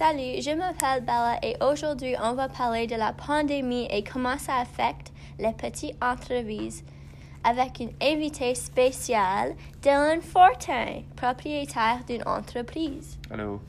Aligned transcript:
Salut, 0.00 0.40
je 0.40 0.56
m'appelle 0.56 1.04
Bella 1.04 1.38
et 1.42 1.56
aujourd'hui 1.62 2.14
on 2.22 2.32
va 2.32 2.48
parler 2.48 2.86
de 2.86 2.96
la 2.96 3.12
pandémie 3.12 3.86
et 3.90 4.02
comment 4.02 4.38
ça 4.38 4.54
affecte 4.60 5.12
les 5.38 5.52
petites 5.52 5.94
entreprises 6.02 6.82
avec 7.44 7.80
une 7.80 7.92
invitée 8.00 8.54
spéciale, 8.54 9.54
Dylan 9.82 10.22
Fortin, 10.22 11.02
propriétaire 11.16 12.02
d'une 12.08 12.26
entreprise. 12.26 13.18
Allô. 13.30 13.60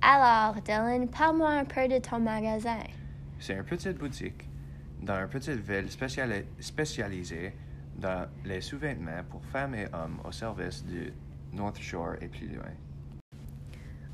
Alors, 0.00 0.54
Dylan, 0.62 1.06
parle-moi 1.08 1.50
un 1.50 1.66
peu 1.66 1.86
de 1.88 1.98
ton 1.98 2.20
magasin. 2.20 2.84
C'est 3.38 3.52
une 3.52 3.64
petite 3.64 3.98
boutique 3.98 4.48
dans 5.02 5.20
une 5.20 5.28
petite 5.28 5.60
ville 5.60 5.90
spéciali- 5.90 6.46
spécialisée 6.58 7.52
dans 7.98 8.26
les 8.46 8.62
sous-vêtements 8.62 9.24
pour 9.30 9.44
femmes 9.44 9.74
et 9.74 9.84
hommes 9.92 10.20
au 10.26 10.32
service 10.32 10.82
du 10.86 11.12
North 11.54 11.78
Shore 11.80 12.14
et 12.20 12.28
plus 12.28 12.48
loin. 12.48 12.72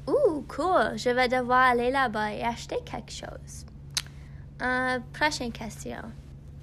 Ouh, 0.06 0.42
cool. 0.48 0.96
Je 0.96 1.10
vais 1.10 1.28
devoir 1.28 1.70
aller 1.70 1.90
là-bas 1.90 2.32
et 2.32 2.42
acheter 2.42 2.76
quelque 2.84 3.12
chose. 3.12 3.66
Euh, 4.62 4.98
prochaine 5.12 5.52
question. 5.52 6.02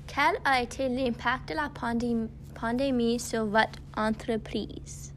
Quel 0.05 0.35
a 0.45 0.62
été 0.62 0.88
l'impact 0.90 1.49
de 1.49 1.55
la 1.55 1.70
pandém- 1.70 2.30
pandémie 2.54 3.20
sur 3.20 3.45
votre 3.45 3.80
entreprise? 3.95 5.13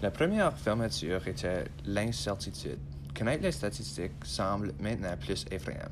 La 0.00 0.10
première 0.10 0.56
fermeture 0.56 1.26
était 1.26 1.64
l'incertitude. 1.84 2.78
Connaître 3.16 3.42
les 3.42 3.52
statistiques 3.52 4.12
semble 4.24 4.72
maintenant 4.80 5.16
plus 5.18 5.44
effrayant. 5.50 5.90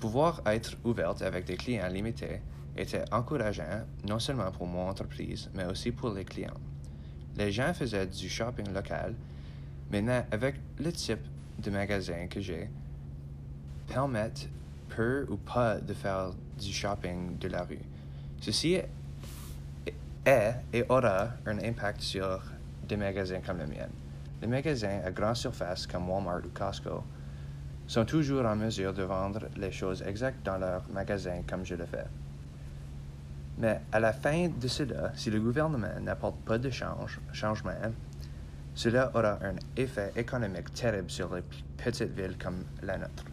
Pouvoir 0.00 0.40
être 0.46 0.76
ouverte 0.84 1.20
avec 1.22 1.44
des 1.44 1.56
clients 1.56 1.88
limités 1.88 2.40
était 2.76 3.04
encourageant 3.12 3.84
non 4.08 4.18
seulement 4.18 4.50
pour 4.50 4.66
mon 4.66 4.88
entreprise, 4.88 5.50
mais 5.54 5.64
aussi 5.64 5.92
pour 5.92 6.12
les 6.12 6.24
clients. 6.24 6.60
Les 7.36 7.50
gens 7.50 7.72
faisaient 7.74 8.06
du 8.06 8.28
shopping 8.28 8.72
local. 8.72 9.14
Maintenant, 9.90 10.24
avec 10.30 10.56
le 10.78 10.92
type 10.92 11.24
de 11.58 11.70
magasin 11.70 12.26
que 12.28 12.40
j'ai, 12.40 12.68
permettent 13.86 14.48
peu 14.88 15.26
ou 15.28 15.36
pas 15.36 15.80
de 15.80 15.94
faire 15.94 16.30
du 16.58 16.72
shopping 16.72 17.38
de 17.38 17.48
la 17.48 17.64
rue. 17.64 17.78
Ceci 18.40 18.78
est 20.24 20.54
et 20.72 20.84
aura 20.88 21.30
un 21.46 21.58
impact 21.58 22.00
sur 22.00 22.42
des 22.88 22.96
magasins 22.96 23.40
comme 23.44 23.58
le 23.58 23.66
mien. 23.66 23.88
Les 24.40 24.48
magasins 24.48 25.00
à 25.04 25.10
grande 25.10 25.36
surface 25.36 25.86
comme 25.86 26.08
Walmart 26.08 26.44
ou 26.44 26.50
Costco 26.52 27.02
sont 27.86 28.04
toujours 28.04 28.46
en 28.46 28.56
mesure 28.56 28.94
de 28.94 29.02
vendre 29.02 29.48
les 29.56 29.70
choses 29.72 30.02
exactes 30.02 30.44
dans 30.44 30.58
leur 30.58 30.88
magasin 30.90 31.42
comme 31.46 31.64
je 31.64 31.74
le 31.74 31.84
fais. 31.84 32.06
Mais 33.58 33.80
à 33.92 34.00
la 34.00 34.12
fin 34.12 34.48
de 34.48 34.68
cela, 34.68 35.12
si 35.14 35.30
le 35.30 35.40
gouvernement 35.40 36.00
n'apporte 36.00 36.40
pas 36.40 36.58
de 36.58 36.70
change, 36.70 37.20
changement, 37.32 37.92
cela 38.74 39.10
aura 39.14 39.38
un 39.42 39.54
effet 39.76 40.12
économique 40.16 40.74
terrible 40.74 41.10
sur 41.10 41.34
les 41.34 41.42
petites 41.76 42.10
villes 42.10 42.36
comme 42.36 42.64
la 42.82 42.98
nôtre. 42.98 43.24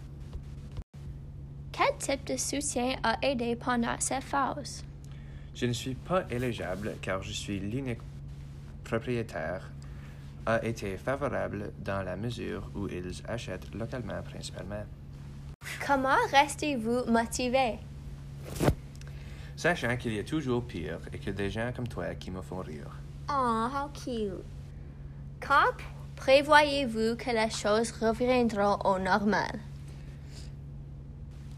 Quel 1.72 1.98
type 1.98 2.28
de 2.28 2.38
soutien 2.38 2.96
a 3.02 3.18
aidé 3.24 3.56
pendant 3.56 3.96
cette 4.00 4.24
phase? 4.24 4.84
Je 5.56 5.66
ne 5.66 5.74
suis 5.74 5.96
pas 5.96 6.24
éligible 6.30 6.94
car 7.02 7.24
je 7.24 7.32
suis 7.32 7.60
l'unique 7.60 8.02
propriétaire 8.84 9.72
a 10.46 10.64
été 10.64 10.98
favorable 10.98 11.72
dans 11.84 12.04
la 12.04 12.16
mesure 12.16 12.70
où 12.76 12.88
ils 12.88 13.22
achètent 13.28 13.74
localement 13.74 14.22
principalement. 14.24 14.86
Comment 15.86 16.18
restez-vous 16.32 17.12
motivé? 17.12 17.80
Sachant 19.62 19.96
qu'il 19.96 20.14
y 20.16 20.18
a 20.20 20.24
toujours 20.24 20.64
pire 20.66 20.98
et 21.14 21.20
que 21.20 21.30
des 21.30 21.52
gens 21.52 21.72
comme 21.76 21.88
toi 21.88 22.16
qui 22.16 22.32
me 22.32 22.42
font 22.42 22.62
rire. 22.62 22.90
Oh, 23.30 23.68
how 23.72 23.90
cute. 23.94 24.44
Quand 25.40 25.78
prévoyez-vous 26.16 27.16
que 27.16 27.30
les 27.30 27.52
choses 27.52 27.92
reviendront 27.92 28.80
au 28.84 28.98
normal? 28.98 29.60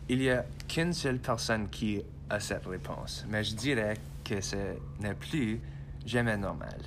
Il 0.10 0.20
n'y 0.20 0.30
a 0.30 0.44
qu'une 0.68 0.92
seule 0.92 1.20
personne 1.20 1.70
qui 1.70 2.04
a 2.30 2.42
cette 2.42 2.66
réponse, 2.66 3.24
mais 3.30 3.42
je 3.42 3.56
dirais 3.56 3.96
que 4.26 4.42
ce 4.42 4.76
n'est 5.00 5.14
plus 5.14 5.62
jamais 6.06 6.36
normal. 6.36 6.82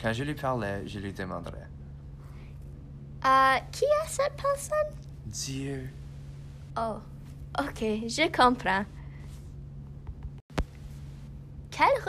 Quand 0.00 0.14
je 0.14 0.24
lui 0.24 0.32
parlais, 0.34 0.88
je 0.88 0.98
lui 0.98 1.12
demanderais 1.12 1.68
Euh, 3.22 3.58
qui 3.70 3.84
est 3.84 4.08
cette 4.08 4.32
personne? 4.42 4.94
Dieu, 5.26 5.90
Oh, 6.78 7.00
ok, 7.58 7.80
je 7.80 8.34
comprends. 8.34 8.86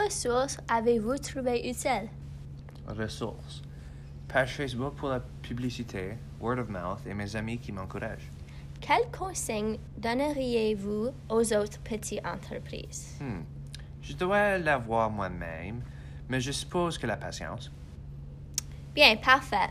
Ressources 0.04 0.58
avez-vous 0.68 1.18
trouvées 1.18 1.70
utiles? 1.70 2.10
ressources. 2.88 3.62
Page 4.28 4.56
Facebook 4.56 4.96
pour 4.96 5.10
la 5.10 5.20
publicité, 5.42 6.14
word 6.40 6.60
of 6.60 6.70
mouth 6.70 7.00
et 7.06 7.14
mes 7.14 7.36
amis 7.36 7.58
qui 7.60 7.72
m'encouragent. 7.72 8.30
Quelles 8.82 9.10
consignes 9.12 9.78
donneriez-vous 9.98 11.10
aux 11.30 11.54
autres 11.54 11.80
petites 11.84 12.26
entreprises? 12.26 13.18
Hmm. 13.20 13.42
Je 14.02 14.14
dois 14.14 14.58
l'avoir 14.58 15.10
moi-même, 15.10 15.82
mais 16.30 16.40
je 16.40 16.52
suppose 16.52 16.98
que 16.98 17.06
la 17.06 17.18
patience. 17.18 17.72
Bien, 18.96 19.16
parfait. 19.18 19.70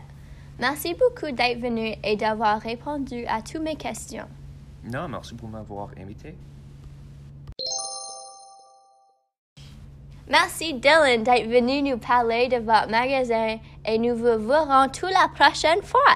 Merci 0.59 0.93
beaucoup 0.93 1.31
d'être 1.31 1.59
venu 1.59 1.95
et 2.03 2.15
d'avoir 2.15 2.61
répondu 2.61 3.25
à 3.25 3.41
toutes 3.41 3.61
mes 3.63 3.75
questions. 3.75 4.27
Non, 4.83 5.07
merci 5.07 5.33
pour 5.35 5.49
m'avoir 5.49 5.89
invité. 5.97 6.35
Merci 10.29 10.75
Dylan 10.75 11.23
d'être 11.23 11.47
venu 11.47 11.81
nous 11.81 11.97
parler 11.97 12.47
de 12.47 12.57
votre 12.57 12.89
magasin 12.89 13.57
et 13.83 13.97
nous 13.97 14.15
vous 14.15 14.47
verrons 14.47 14.87
tout 14.89 15.07
la 15.07 15.27
prochaine 15.33 15.81
fois. 15.81 16.15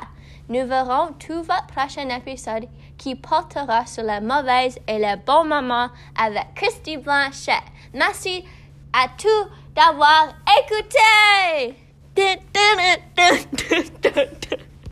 Nous 0.50 0.68
verrons 0.68 1.14
tout 1.20 1.42
votre 1.42 1.66
prochain 1.68 2.08
épisode 2.10 2.68
qui 2.98 3.16
portera 3.16 3.88
sur 3.88 4.04
les 4.04 4.22
mauvaises 4.22 4.78
et 4.88 5.00
les 5.00 5.16
bons 5.26 5.46
moments 5.46 5.90
avec 6.16 6.54
Christy 6.54 6.98
Blanchet. 6.98 7.64
Merci 7.94 8.46
à 8.94 9.08
tous 9.18 9.50
d'avoir 9.74 10.36
écouté. 10.62 11.74